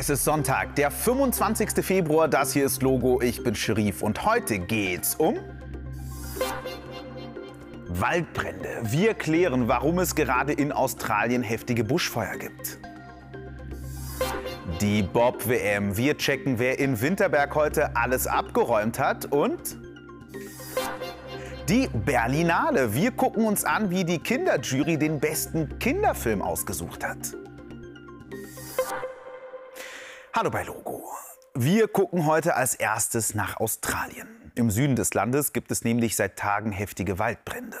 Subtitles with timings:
[0.00, 1.84] es ist Sonntag, der 25.
[1.84, 2.26] Februar.
[2.26, 3.20] Das hier ist Logo.
[3.20, 5.38] Ich bin Sherif und heute geht's um
[7.86, 8.80] Waldbrände.
[8.84, 12.78] Wir klären, warum es gerade in Australien heftige Buschfeuer gibt.
[14.80, 15.94] Die Bob-WM.
[15.98, 19.76] Wir checken, wer in Winterberg heute alles abgeräumt hat und
[21.68, 22.94] die Berlinale.
[22.94, 27.36] Wir gucken uns an, wie die Kinderjury den besten Kinderfilm ausgesucht hat.
[30.32, 31.02] Hallo bei Logo.
[31.54, 34.52] Wir gucken heute als erstes nach Australien.
[34.54, 37.76] Im Süden des Landes gibt es nämlich seit Tagen heftige Waldbrände.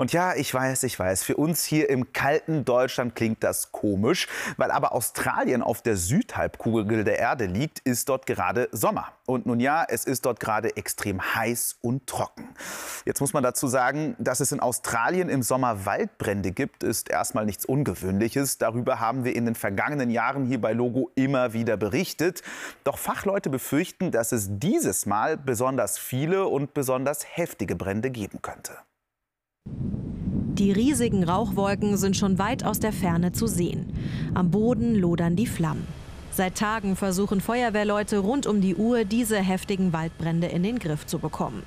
[0.00, 4.28] Und ja, ich weiß, ich weiß, für uns hier im kalten Deutschland klingt das komisch,
[4.56, 9.08] weil aber Australien auf der Südhalbkugel der Erde liegt, ist dort gerade Sommer.
[9.26, 12.48] Und nun ja, es ist dort gerade extrem heiß und trocken.
[13.04, 17.44] Jetzt muss man dazu sagen, dass es in Australien im Sommer Waldbrände gibt, ist erstmal
[17.44, 18.56] nichts Ungewöhnliches.
[18.56, 22.42] Darüber haben wir in den vergangenen Jahren hier bei Logo immer wieder berichtet.
[22.84, 28.78] Doch Fachleute befürchten, dass es dieses Mal besonders viele und besonders heftige Brände geben könnte.
[30.60, 33.86] Die riesigen Rauchwolken sind schon weit aus der Ferne zu sehen.
[34.34, 35.86] Am Boden lodern die Flammen.
[36.32, 41.18] Seit Tagen versuchen Feuerwehrleute rund um die Uhr, diese heftigen Waldbrände in den Griff zu
[41.18, 41.62] bekommen.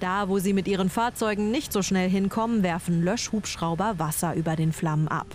[0.00, 4.72] Da, wo sie mit ihren Fahrzeugen nicht so schnell hinkommen, werfen Löschhubschrauber Wasser über den
[4.72, 5.26] Flammen ab.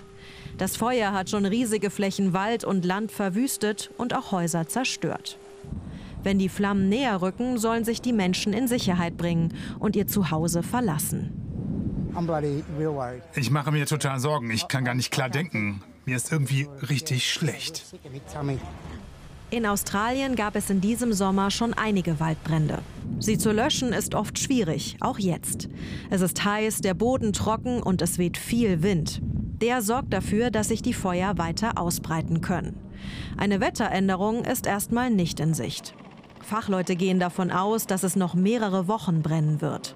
[0.58, 5.38] Das Feuer hat schon riesige Flächen Wald und Land verwüstet und auch Häuser zerstört.
[6.24, 10.62] Wenn die Flammen näher rücken, sollen sich die Menschen in Sicherheit bringen und ihr Zuhause
[10.62, 11.41] verlassen.
[13.36, 14.52] Ich mache mir total Sorgen.
[14.52, 15.82] Ich kann gar nicht klar denken.
[16.06, 17.86] Mir ist irgendwie richtig schlecht.
[19.52, 22.80] In Australien gab es in diesem Sommer schon einige Waldbrände.
[23.20, 25.68] Sie zu löschen ist oft schwierig, auch jetzt.
[26.10, 29.20] Es ist heiß, der Boden trocken und es weht viel Wind.
[29.62, 32.78] Der sorgt dafür, dass sich die Feuer weiter ausbreiten können.
[33.38, 35.96] Eine Wetteränderung ist erstmal nicht in Sicht.
[36.42, 39.96] Fachleute gehen davon aus, dass es noch mehrere Wochen brennen wird.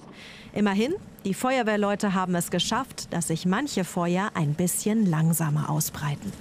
[0.56, 0.96] Immerhin,
[1.26, 6.32] die Feuerwehrleute haben es geschafft, dass sich manche Feuer ein bisschen langsamer ausbreiten.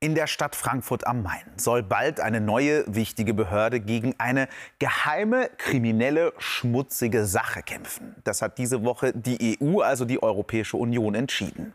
[0.00, 4.48] In der Stadt Frankfurt am Main soll bald eine neue wichtige Behörde gegen eine
[4.80, 8.16] geheime, kriminelle, schmutzige Sache kämpfen.
[8.24, 11.72] Das hat diese Woche die EU, also die Europäische Union, entschieden.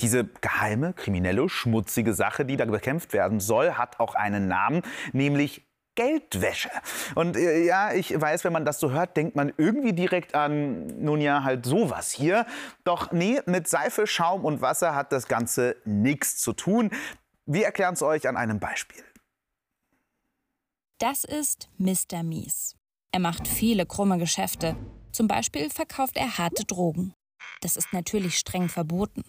[0.00, 5.69] Diese geheime, kriminelle, schmutzige Sache, die da bekämpft werden soll, hat auch einen Namen, nämlich
[5.94, 6.70] Geldwäsche.
[7.14, 10.86] Und äh, ja, ich weiß, wenn man das so hört, denkt man irgendwie direkt an,
[11.02, 12.46] nun ja, halt sowas hier.
[12.84, 16.90] Doch nee, mit Seife, Schaum und Wasser hat das Ganze nichts zu tun.
[17.46, 19.02] Wir erklären es euch an einem Beispiel.
[20.98, 22.22] Das ist Mr.
[22.22, 22.76] Mies.
[23.12, 24.76] Er macht viele krumme Geschäfte.
[25.12, 27.14] Zum Beispiel verkauft er harte Drogen.
[27.62, 29.24] Das ist natürlich streng verboten.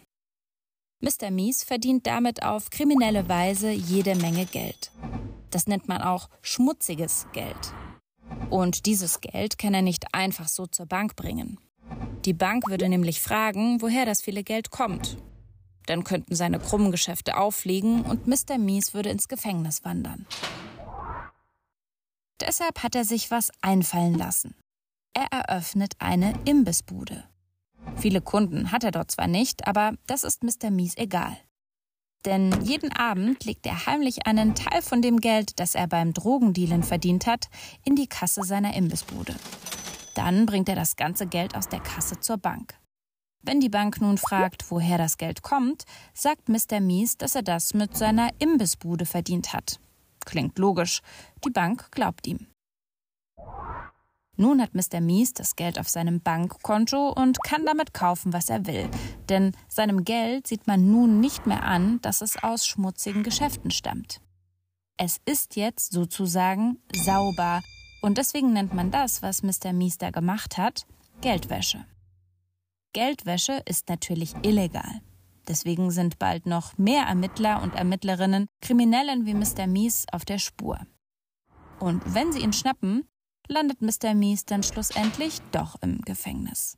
[1.02, 1.32] Mr.
[1.32, 4.92] Mies verdient damit auf kriminelle Weise jede Menge Geld.
[5.52, 7.74] Das nennt man auch schmutziges Geld.
[8.50, 11.60] Und dieses Geld kann er nicht einfach so zur Bank bringen.
[12.26, 15.18] Die Bank würde nämlich fragen, woher das viele Geld kommt.
[15.88, 18.58] Dann könnten seine krummen Geschäfte auffliegen und Mr.
[18.58, 20.26] Mies würde ins Gefängnis wandern.
[22.40, 24.56] Deshalb hat er sich was einfallen lassen.
[25.14, 27.26] Er eröffnet eine Imbissbude.
[27.98, 30.72] Viele Kunden hat er dort zwar nicht, aber das ist Mr.
[30.72, 31.38] Mies egal.
[32.26, 36.84] Denn jeden Abend legt er heimlich einen Teil von dem Geld, das er beim Drogendealen
[36.84, 37.48] verdient hat,
[37.84, 39.36] in die Kasse seiner Imbissbude.
[40.14, 42.76] Dann bringt er das ganze Geld aus der Kasse zur Bank.
[43.44, 46.80] Wenn die Bank nun fragt, woher das Geld kommt, sagt Mr.
[46.80, 49.80] Mies, dass er das mit seiner Imbissbude verdient hat.
[50.26, 51.02] Klingt logisch.
[51.44, 52.46] Die Bank glaubt ihm.
[54.42, 55.02] Nun hat Mr.
[55.02, 58.90] Mies das Geld auf seinem Bankkonto und kann damit kaufen, was er will.
[59.30, 64.20] Denn seinem Geld sieht man nun nicht mehr an, dass es aus schmutzigen Geschäften stammt.
[64.98, 67.62] Es ist jetzt sozusagen sauber
[68.02, 69.74] und deswegen nennt man das, was Mr.
[69.74, 70.88] Mies da gemacht hat,
[71.22, 71.86] Geldwäsche.
[72.94, 75.02] Geldwäsche ist natürlich illegal.
[75.48, 79.68] Deswegen sind bald noch mehr Ermittler und Ermittlerinnen Kriminellen wie Mr.
[79.68, 80.80] Mies auf der Spur.
[81.80, 83.08] Und wenn sie ihn schnappen,
[83.52, 84.16] landet Mr.
[84.16, 86.78] Mies dann schlussendlich doch im Gefängnis.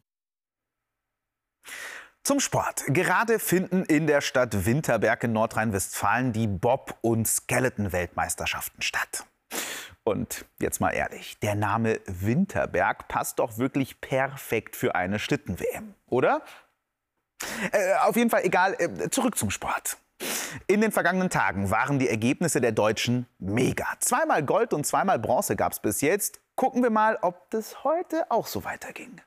[2.24, 2.84] Zum Sport.
[2.88, 9.26] Gerade finden in der Stadt Winterberg in Nordrhein-Westfalen die Bob- und Skeleton-Weltmeisterschaften statt.
[10.06, 16.42] Und jetzt mal ehrlich, der Name Winterberg passt doch wirklich perfekt für eine Schlitten-WM, oder?
[17.72, 19.98] Äh, auf jeden Fall egal, äh, zurück zum Sport.
[20.68, 23.86] In den vergangenen Tagen waren die Ergebnisse der Deutschen mega.
[24.00, 26.40] Zweimal Gold und zweimal Bronze gab es bis jetzt.
[26.56, 29.22] Gucken wir mal, ob das heute auch so weiterging.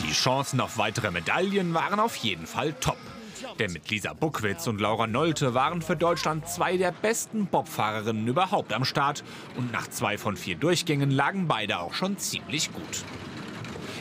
[0.00, 2.96] Die Chancen auf weitere Medaillen waren auf jeden Fall top.
[3.58, 8.72] Denn mit Lisa Buckwitz und Laura Nolte waren für Deutschland zwei der besten Bobfahrerinnen überhaupt
[8.72, 9.22] am Start.
[9.56, 13.04] Und nach zwei von vier Durchgängen lagen beide auch schon ziemlich gut.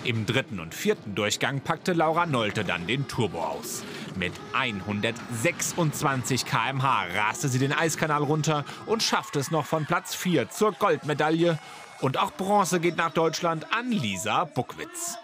[0.06, 3.84] Im dritten und vierten Durchgang packte Laura Nolte dann den Turbo aus.
[4.16, 10.50] Mit 126 km/h raste sie den Eiskanal runter und schaffte es noch von Platz 4
[10.50, 11.60] zur Goldmedaille.
[12.00, 15.18] Und auch Bronze geht nach Deutschland an Lisa Buckwitz.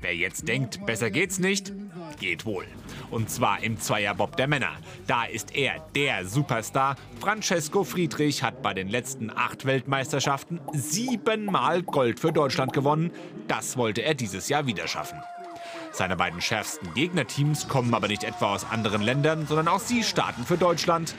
[0.00, 1.72] Wer jetzt denkt, besser geht's nicht,
[2.18, 2.66] geht wohl.
[3.10, 4.72] Und zwar im Zweierbob der Männer.
[5.06, 6.96] Da ist er der Superstar.
[7.20, 13.10] Francesco Friedrich hat bei den letzten acht Weltmeisterschaften siebenmal Gold für Deutschland gewonnen.
[13.46, 15.18] Das wollte er dieses Jahr wieder schaffen.
[15.92, 20.44] Seine beiden schärfsten Gegnerteams kommen aber nicht etwa aus anderen Ländern, sondern auch sie starten
[20.44, 21.14] für Deutschland.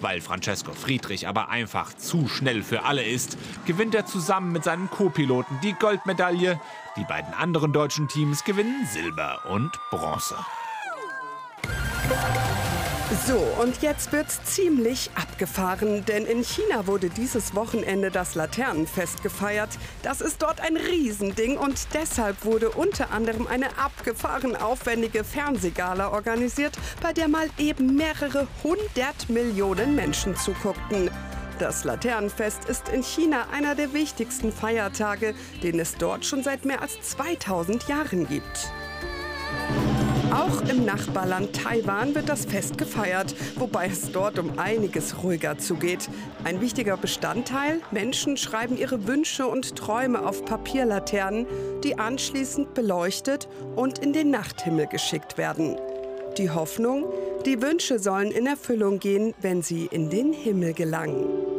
[0.00, 4.90] Weil Francesco Friedrich aber einfach zu schnell für alle ist, gewinnt er zusammen mit seinem
[4.90, 6.60] Co-Piloten die Goldmedaille.
[6.96, 10.36] Die beiden anderen deutschen Teams gewinnen Silber und Bronze.
[13.26, 19.70] So, und jetzt wird's ziemlich abgefahren, denn in China wurde dieses Wochenende das Laternenfest gefeiert.
[20.02, 26.76] Das ist dort ein Riesending und deshalb wurde unter anderem eine abgefahren aufwendige Fernsehgala organisiert,
[27.00, 31.10] bei der mal eben mehrere hundert Millionen Menschen zuguckten.
[31.58, 36.82] Das Laternenfest ist in China einer der wichtigsten Feiertage, den es dort schon seit mehr
[36.82, 38.72] als 2000 Jahren gibt.
[40.34, 46.10] Auch im Nachbarland Taiwan wird das Fest gefeiert, wobei es dort um einiges ruhiger zugeht.
[46.42, 51.46] Ein wichtiger Bestandteil, Menschen schreiben ihre Wünsche und Träume auf Papierlaternen,
[51.84, 55.76] die anschließend beleuchtet und in den Nachthimmel geschickt werden.
[56.36, 57.04] Die Hoffnung,
[57.46, 61.53] die Wünsche sollen in Erfüllung gehen, wenn sie in den Himmel gelangen.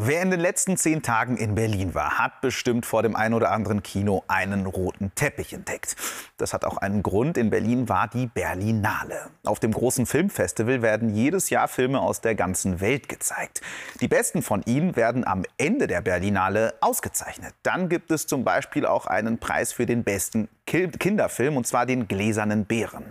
[0.00, 3.50] Wer in den letzten zehn Tagen in Berlin war, hat bestimmt vor dem ein oder
[3.50, 5.96] anderen Kino einen roten Teppich entdeckt.
[6.36, 7.36] Das hat auch einen Grund.
[7.36, 9.30] In Berlin war die Berlinale.
[9.44, 13.60] Auf dem großen Filmfestival werden jedes Jahr Filme aus der ganzen Welt gezeigt.
[14.00, 17.54] Die besten von ihnen werden am Ende der Berlinale ausgezeichnet.
[17.64, 22.06] Dann gibt es zum Beispiel auch einen Preis für den besten Kinderfilm, und zwar den
[22.06, 23.06] Gläsernen Bären.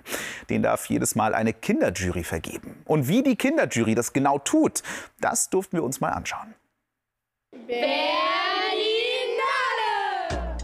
[0.50, 2.82] Den darf jedes Mal eine Kinderjury vergeben.
[2.86, 4.84] Und wie die Kinderjury das genau tut,
[5.20, 6.56] das durften wir uns mal anschauen.
[7.66, 7.88] Berlinale!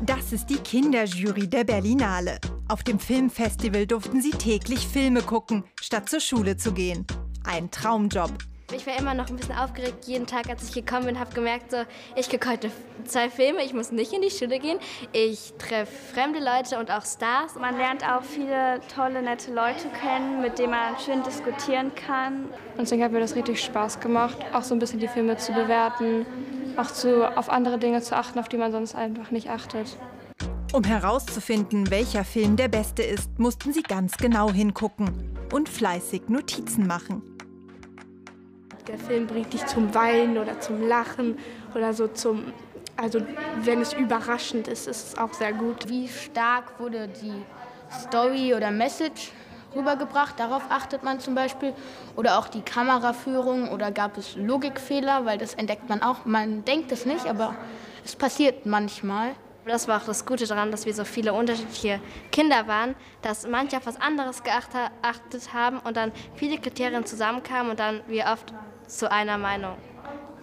[0.01, 2.40] Das ist die Kinderjury der Berlinale.
[2.68, 7.06] Auf dem Filmfestival durften sie täglich Filme gucken, statt zur Schule zu gehen.
[7.45, 8.31] Ein Traumjob.
[8.75, 11.72] Ich war immer noch ein bisschen aufgeregt jeden Tag, als ich gekommen bin, habe gemerkt,
[11.72, 11.78] so,
[12.16, 12.72] ich gucke heute
[13.06, 14.80] zwei Filme, ich muss nicht in die Schule gehen.
[15.12, 17.56] Ich treffe fremde Leute und auch Stars.
[17.56, 22.46] Man lernt auch viele tolle, nette Leute kennen, mit denen man schön diskutieren kann.
[22.75, 25.54] Und deswegen hat mir das richtig Spaß gemacht, auch so ein bisschen die Filme zu
[25.54, 26.25] bewerten,
[26.78, 29.98] auch zu, auf andere Dinge zu achten, auf die man sonst einfach nicht achtet.
[30.74, 36.88] Um herauszufinden, welcher Film der beste ist, mussten sie ganz genau hingucken und fleißig Notizen
[36.88, 37.22] machen.
[38.88, 41.38] Der Film bringt dich zum Weinen oder zum Lachen
[41.75, 42.52] oder so zum.
[42.98, 43.22] Also,
[43.62, 45.88] wenn es überraschend ist, ist es auch sehr gut.
[45.90, 47.44] Wie stark wurde die
[48.02, 49.31] Story oder Message
[49.75, 50.40] rübergebracht?
[50.40, 51.74] Darauf achtet man zum Beispiel.
[52.16, 56.25] Oder auch die Kameraführung oder gab es Logikfehler, weil das entdeckt man auch.
[56.25, 57.56] Man denkt es nicht, aber
[58.06, 59.32] es passiert manchmal.
[59.65, 62.01] Das war auch das Gute daran, dass wir so viele unterschiedliche
[62.32, 67.80] Kinder waren, dass manche auf was anderes geachtet haben und dann viele Kriterien zusammenkamen und
[67.80, 68.53] dann wir oft
[68.88, 69.75] zu einer Meinung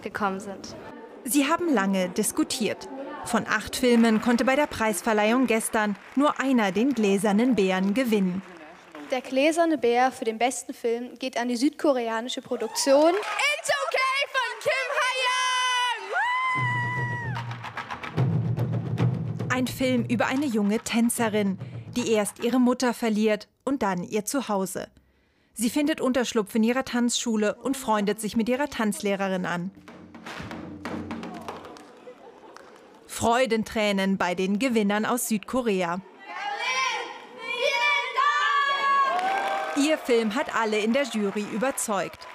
[0.01, 0.75] gekommen sind.
[1.23, 2.89] Sie haben lange diskutiert.
[3.25, 8.41] Von acht Filmen konnte bei der Preisverleihung gestern nur einer den gläsernen Bären gewinnen.
[9.11, 14.41] Der gläserne Bär für den besten Film geht an die südkoreanische Produktion It's okay von
[14.63, 14.71] Kim
[19.35, 19.51] Ha-young.
[19.51, 21.59] Ein Film über eine junge Tänzerin,
[21.97, 24.87] die erst ihre Mutter verliert und dann ihr Zuhause.
[25.53, 29.71] Sie findet Unterschlupf in ihrer Tanzschule und freundet sich mit ihrer Tanzlehrerin an.
[33.07, 35.99] Freudentränen bei den Gewinnern aus Südkorea.
[39.81, 42.27] Ihr Film hat alle in der Jury überzeugt.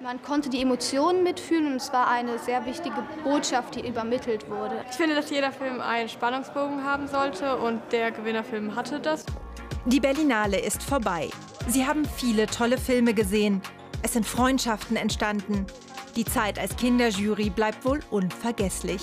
[0.00, 4.84] Man konnte die Emotionen mitfühlen und es war eine sehr wichtige Botschaft, die übermittelt wurde.
[4.90, 9.24] Ich finde, dass jeder Film einen Spannungsbogen haben sollte und der Gewinnerfilm hatte das.
[9.86, 11.30] Die Berlinale ist vorbei.
[11.68, 13.62] Sie haben viele tolle Filme gesehen.
[14.02, 15.66] Es sind Freundschaften entstanden.
[16.16, 19.00] Die Zeit als Kinderjury bleibt wohl unvergesslich.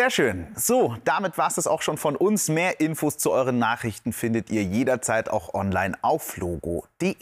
[0.00, 0.46] Sehr schön.
[0.56, 2.48] So, damit war es auch schon von uns.
[2.48, 7.14] Mehr Infos zu euren Nachrichten findet ihr jederzeit auch online auf logo.de.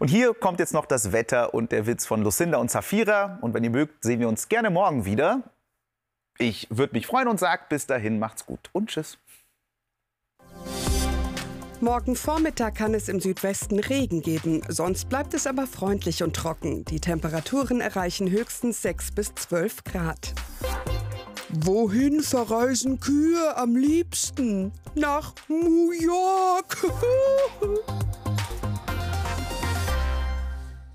[0.00, 3.38] Und hier kommt jetzt noch das Wetter und der Witz von Lucinda und Zafira.
[3.40, 5.44] Und wenn ihr mögt, sehen wir uns gerne morgen wieder.
[6.38, 9.16] Ich würde mich freuen und sage bis dahin, macht's gut und tschüss.
[11.80, 16.84] Morgen Vormittag kann es im Südwesten Regen geben, sonst bleibt es aber freundlich und trocken.
[16.86, 20.34] Die Temperaturen erreichen höchstens 6 bis 12 Grad.
[21.48, 24.72] Wohin verreisen Kühe am liebsten?
[24.94, 26.76] Nach New York.